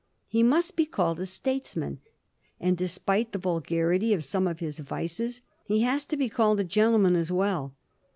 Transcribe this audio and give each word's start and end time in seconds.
He 0.27 0.41
must 0.41 0.75
be 0.75 0.87
called 0.87 1.19
a 1.19 1.27
statesman; 1.27 1.99
and, 2.59 2.75
despite 2.75 3.33
the 3.33 3.37
vulgarity 3.37 4.15
of 4.15 4.25
some 4.25 4.47
of 4.47 4.57
his 4.59 4.79
vices, 4.79 5.43
he 5.63 5.81
has 5.81 6.05
to 6.05 6.17
be 6.17 6.27
called 6.27 6.59
a 6.59 6.63
gentleman 6.63 7.15
as 7.15 7.31
well. 7.31 7.75